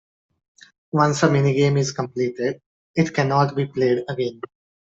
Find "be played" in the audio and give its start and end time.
3.55-3.99